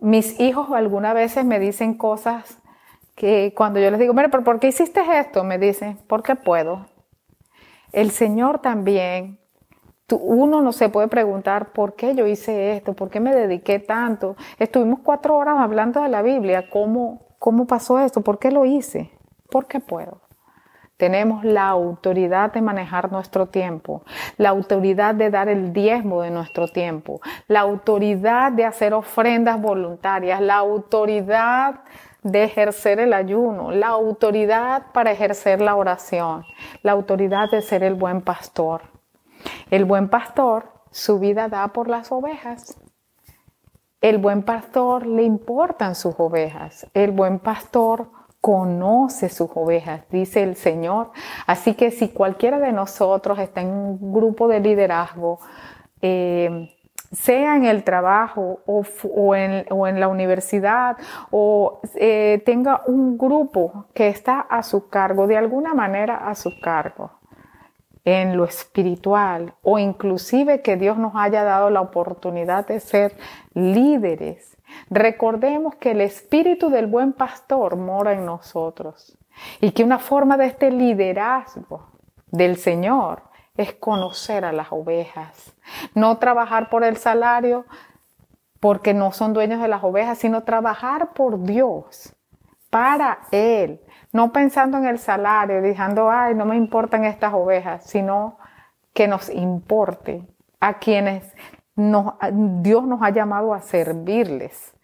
Mis 0.00 0.40
hijos 0.40 0.72
algunas 0.72 1.14
veces 1.14 1.44
me 1.44 1.60
dicen 1.60 1.94
cosas 1.96 2.60
que 3.14 3.54
cuando 3.56 3.78
yo 3.78 3.92
les 3.92 4.00
digo, 4.00 4.12
mira, 4.12 4.28
pero 4.28 4.42
¿por 4.42 4.58
qué 4.58 4.66
hiciste 4.66 5.00
esto? 5.20 5.44
Me 5.44 5.56
dicen, 5.56 6.00
porque 6.08 6.34
puedo. 6.34 6.86
El 7.92 8.10
Señor 8.10 8.58
también, 8.58 9.38
uno 10.10 10.62
no 10.62 10.72
se 10.72 10.88
puede 10.88 11.06
preguntar 11.06 11.70
por 11.70 11.94
qué 11.94 12.16
yo 12.16 12.26
hice 12.26 12.76
esto, 12.76 12.92
por 12.94 13.08
qué 13.08 13.20
me 13.20 13.32
dediqué 13.32 13.78
tanto. 13.78 14.34
Estuvimos 14.58 14.98
cuatro 14.98 15.36
horas 15.36 15.60
hablando 15.60 16.02
de 16.02 16.08
la 16.08 16.22
Biblia, 16.22 16.68
¿cómo, 16.70 17.36
cómo 17.38 17.68
pasó 17.68 18.00
esto? 18.00 18.22
¿Por 18.22 18.40
qué 18.40 18.50
lo 18.50 18.64
hice? 18.64 19.12
Porque 19.48 19.78
puedo. 19.78 20.23
Tenemos 20.96 21.44
la 21.44 21.68
autoridad 21.68 22.52
de 22.52 22.62
manejar 22.62 23.10
nuestro 23.10 23.46
tiempo, 23.46 24.02
la 24.36 24.50
autoridad 24.50 25.14
de 25.14 25.30
dar 25.30 25.48
el 25.48 25.72
diezmo 25.72 26.22
de 26.22 26.30
nuestro 26.30 26.68
tiempo, 26.68 27.20
la 27.48 27.60
autoridad 27.60 28.52
de 28.52 28.64
hacer 28.64 28.94
ofrendas 28.94 29.60
voluntarias, 29.60 30.40
la 30.40 30.56
autoridad 30.56 31.80
de 32.22 32.44
ejercer 32.44 33.00
el 33.00 33.12
ayuno, 33.12 33.70
la 33.70 33.88
autoridad 33.88 34.86
para 34.92 35.12
ejercer 35.12 35.60
la 35.60 35.76
oración, 35.76 36.44
la 36.82 36.92
autoridad 36.92 37.50
de 37.50 37.60
ser 37.60 37.82
el 37.82 37.94
buen 37.94 38.22
pastor. 38.22 38.82
El 39.70 39.84
buen 39.84 40.08
pastor 40.08 40.74
su 40.94 41.18
vida 41.18 41.48
da 41.48 41.66
por 41.68 41.88
las 41.88 42.12
ovejas. 42.12 42.78
El 44.00 44.18
buen 44.18 44.44
pastor 44.44 45.06
le 45.06 45.24
importan 45.24 45.96
sus 45.96 46.14
ovejas. 46.18 46.86
El 46.94 47.10
buen 47.10 47.40
pastor 47.40 48.10
conoce 48.44 49.30
sus 49.30 49.48
ovejas, 49.54 50.02
dice 50.10 50.42
el 50.42 50.54
Señor. 50.54 51.12
Así 51.46 51.72
que 51.72 51.90
si 51.90 52.10
cualquiera 52.10 52.58
de 52.58 52.72
nosotros 52.72 53.38
está 53.38 53.62
en 53.62 53.68
un 53.68 54.12
grupo 54.12 54.48
de 54.48 54.60
liderazgo, 54.60 55.38
eh, 56.02 56.70
sea 57.10 57.56
en 57.56 57.64
el 57.64 57.84
trabajo 57.84 58.60
o, 58.66 59.34
en, 59.34 59.98
la 59.98 60.08
universidad 60.08 60.98
o 61.30 61.80
eh, 61.94 62.42
tenga 62.44 62.82
un 62.86 63.16
grupo 63.16 63.86
que 63.94 64.08
está 64.08 64.40
a 64.40 64.62
su 64.62 64.90
cargo, 64.90 65.26
de 65.26 65.38
alguna 65.38 65.72
manera 65.72 66.28
a 66.28 66.34
su 66.34 66.50
cargo, 66.60 67.12
en 68.04 68.36
lo 68.36 68.44
espiritual 68.44 69.54
o 69.62 69.78
inclusive 69.78 70.60
que 70.60 70.76
Dios 70.76 70.98
nos 70.98 71.14
haya 71.16 71.44
dado 71.44 71.70
la 71.70 71.80
oportunidad 71.80 72.66
de 72.66 72.78
ser 72.80 73.16
líderes 73.54 74.53
Recordemos 74.90 75.76
que 75.76 75.92
el 75.92 76.00
espíritu 76.00 76.70
del 76.70 76.86
buen 76.86 77.12
pastor 77.12 77.76
mora 77.76 78.12
en 78.12 78.24
nosotros 78.24 79.16
y 79.60 79.72
que 79.72 79.84
una 79.84 79.98
forma 79.98 80.36
de 80.36 80.46
este 80.46 80.70
liderazgo 80.70 81.88
del 82.26 82.56
Señor 82.56 83.22
es 83.56 83.74
conocer 83.74 84.44
a 84.44 84.52
las 84.52 84.68
ovejas, 84.70 85.54
no 85.94 86.18
trabajar 86.18 86.68
por 86.68 86.84
el 86.84 86.96
salario 86.96 87.66
porque 88.60 88.94
no 88.94 89.12
son 89.12 89.32
dueños 89.32 89.60
de 89.60 89.68
las 89.68 89.84
ovejas, 89.84 90.18
sino 90.18 90.42
trabajar 90.42 91.12
por 91.12 91.42
Dios, 91.42 92.14
para 92.70 93.20
Él, 93.30 93.80
no 94.12 94.32
pensando 94.32 94.78
en 94.78 94.86
el 94.86 94.98
salario, 94.98 95.62
diciendo, 95.62 96.10
ay, 96.10 96.34
no 96.34 96.44
me 96.44 96.56
importan 96.56 97.04
estas 97.04 97.34
ovejas, 97.34 97.84
sino 97.84 98.38
que 98.92 99.06
nos 99.06 99.28
importe 99.28 100.26
a 100.60 100.78
quienes 100.78 101.30
Dios 101.76 102.86
nos 102.86 103.02
ha 103.02 103.10
llamado 103.10 103.52
a 103.52 103.60
servirles. 103.60 104.74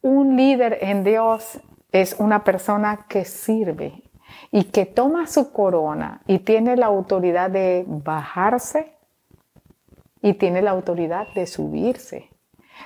Un 0.00 0.36
líder 0.36 0.78
en 0.80 1.02
Dios 1.02 1.60
es 1.90 2.16
una 2.18 2.44
persona 2.44 3.06
que 3.08 3.24
sirve 3.24 4.10
y 4.50 4.64
que 4.64 4.86
toma 4.86 5.26
su 5.26 5.52
corona 5.52 6.20
y 6.26 6.40
tiene 6.40 6.76
la 6.76 6.86
autoridad 6.86 7.50
de 7.50 7.84
bajarse 7.86 8.96
y 10.22 10.34
tiene 10.34 10.62
la 10.62 10.70
autoridad 10.70 11.26
de 11.34 11.46
subirse. 11.46 12.30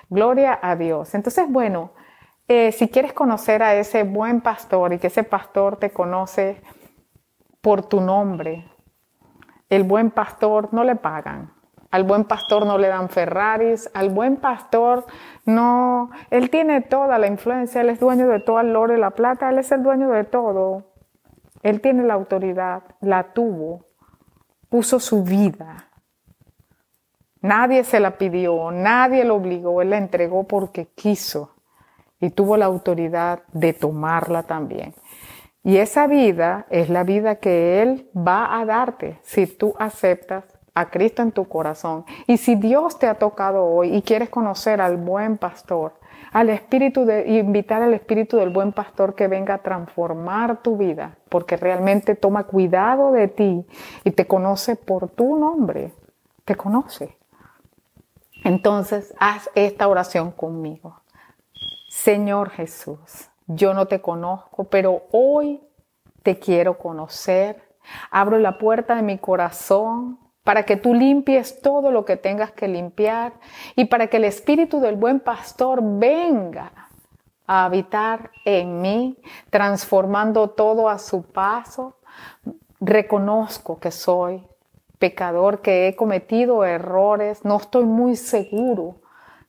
Gloria 0.09 0.59
a 0.61 0.76
Dios. 0.76 1.14
Entonces, 1.14 1.47
bueno, 1.49 1.93
eh, 2.49 2.73
si 2.73 2.88
quieres 2.88 3.12
conocer 3.12 3.62
a 3.62 3.75
ese 3.75 4.05
buen 4.05 4.40
pastor 4.40 4.93
y 4.93 4.99
que 4.99 5.09
ese 5.09 5.25
pastor 5.25 5.76
te 5.76 5.90
conoce 5.90 6.62
por 7.61 7.83
tu 7.83 8.00
nombre, 8.00 8.71
el 9.69 9.85
buen 9.85 10.11
pastor 10.11 10.73
no 10.73 10.83
le 10.83 10.97
pagan. 10.97 11.52
Al 11.90 12.04
buen 12.04 12.25
pastor 12.25 12.66
no 12.66 12.78
le 12.78 12.88
dan 12.88 13.09
Ferraris, 13.09 13.90
al 13.94 14.11
buen 14.11 14.37
pastor 14.37 15.06
no, 15.44 16.11
él 16.30 16.49
tiene 16.49 16.82
toda 16.82 17.18
la 17.18 17.26
influencia, 17.26 17.80
él 17.80 17.90
es 17.90 17.99
dueño 17.99 18.28
de 18.28 18.38
todo 18.38 18.61
el 18.61 18.76
oro 18.76 18.97
y 18.97 19.00
la 19.00 19.11
plata, 19.11 19.50
él 19.50 19.59
es 19.59 19.73
el 19.73 19.82
dueño 19.82 20.11
de 20.11 20.25
todo. 20.25 20.85
Él 21.62 21.80
tiene 21.80 22.04
la 22.04 22.14
autoridad, 22.14 22.82
la 23.00 23.32
tuvo, 23.32 23.87
puso 24.68 25.00
su 25.00 25.25
vida. 25.25 25.88
Nadie 27.42 27.85
se 27.85 28.00
la 28.00 28.18
pidió, 28.18 28.70
nadie 28.70 29.25
lo 29.25 29.37
obligó, 29.37 29.82
él 29.82 29.90
la 29.90 29.99
entregó 29.99 30.44
porque 30.44 30.87
quiso 30.94 31.56
y 32.20 32.30
tuvo 32.30 32.56
la 32.56 32.66
autoridad 32.66 33.42
de 33.52 33.73
tomarla 33.73 34.44
también. 34.44 34.94
Y 35.62 35.78
esa 35.78 36.06
vida 36.06 36.66
es 36.70 36.88
la 36.88 37.04
vida 37.04 37.37
que 37.37 37.82
Él 37.82 38.09
va 38.16 38.59
a 38.59 38.64
darte 38.64 39.18
si 39.23 39.47
tú 39.47 39.75
aceptas 39.78 40.44
a 40.75 40.91
Cristo 40.91 41.23
en 41.23 41.33
tu 41.33 41.49
corazón. 41.49 42.05
Y 42.27 42.37
si 42.37 42.55
Dios 42.55 42.99
te 42.99 43.07
ha 43.07 43.15
tocado 43.15 43.65
hoy 43.65 43.95
y 43.95 44.03
quieres 44.03 44.29
conocer 44.29 44.81
al 44.81 44.97
buen 44.97 45.39
pastor, 45.39 45.95
al 46.33 46.50
espíritu 46.50 47.05
de 47.05 47.29
invitar 47.39 47.83
al 47.83 47.95
espíritu 47.95 48.37
del 48.37 48.50
buen 48.50 48.73
pastor 48.73 49.15
que 49.15 49.28
venga 49.28 49.54
a 49.54 49.63
transformar 49.63 50.63
tu 50.63 50.76
vida, 50.76 51.17
porque 51.28 51.56
realmente 51.56 52.15
toma 52.15 52.45
cuidado 52.45 53.13
de 53.13 53.28
ti 53.28 53.67
y 54.04 54.11
te 54.13 54.26
conoce 54.26 54.76
por 54.76 55.09
tu 55.09 55.37
nombre, 55.37 55.93
te 56.45 56.54
conoce. 56.54 57.17
Entonces, 58.45 59.15
haz 59.19 59.50
esta 59.54 59.89
oración 59.89 60.30
conmigo. 60.30 61.02
Señor 61.89 62.50
Jesús, 62.50 63.28
yo 63.47 63.75
no 63.75 63.87
te 63.87 64.00
conozco, 64.00 64.65
pero 64.65 65.02
hoy 65.11 65.61
te 66.23 66.39
quiero 66.39 66.78
conocer. 66.78 67.63
Abro 68.11 68.39
la 68.39 68.59
puerta 68.59 68.95
de 68.95 69.02
mi 69.02 69.19
corazón 69.19 70.19
para 70.45 70.65
que 70.65 70.76
tú 70.76 70.95
limpies 70.95 71.61
todo 71.61 71.91
lo 71.91 72.05
que 72.05 72.17
tengas 72.17 72.53
que 72.53 72.69
limpiar 72.69 73.33
y 73.76 73.87
para 73.87 74.07
que 74.07 74.17
el 74.17 74.25
espíritu 74.25 74.81
del 74.81 74.97
buen 74.97 75.21
pastor 75.21 75.81
venga 75.83 76.73
a 77.47 77.65
habitar 77.65 78.31
en 78.45 78.81
mí, 78.81 79.19
transformando 79.50 80.50
todo 80.50 80.89
a 80.89 80.99
su 80.99 81.25
paso. 81.25 81.97
Reconozco 82.81 83.79
que 83.79 83.91
soy 83.91 84.43
pecador, 84.99 85.61
que 85.61 85.89
he 85.89 85.97
cometido 85.97 86.65
errores, 86.65 87.45
no 87.45 87.57
estoy 87.57 87.85
muy 87.85 88.17
seguro 88.17 88.97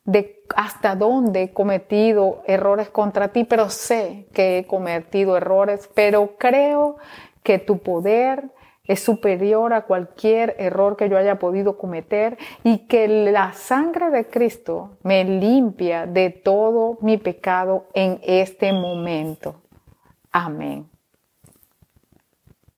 de 0.03 0.43
hasta 0.55 0.95
dónde 0.95 1.43
he 1.43 1.53
cometido 1.53 2.41
errores 2.47 2.89
contra 2.89 3.29
ti, 3.29 3.43
pero 3.43 3.69
sé 3.69 4.27
que 4.33 4.57
he 4.57 4.67
cometido 4.67 5.37
errores, 5.37 5.89
pero 5.93 6.37
creo 6.37 6.97
que 7.43 7.59
tu 7.59 7.79
poder, 7.79 8.49
es 8.85 8.99
superior 9.01 9.73
a 9.73 9.83
cualquier 9.83 10.55
error 10.59 10.97
que 10.97 11.09
yo 11.09 11.17
haya 11.17 11.39
podido 11.39 11.77
cometer 11.77 12.37
y 12.63 12.87
que 12.87 13.07
la 13.07 13.53
sangre 13.53 14.09
de 14.09 14.25
Cristo 14.25 14.97
me 15.03 15.23
limpia 15.23 16.05
de 16.05 16.29
todo 16.29 16.97
mi 17.01 17.17
pecado 17.17 17.87
en 17.93 18.19
este 18.23 18.73
momento. 18.73 19.61
Amén. 20.31 20.90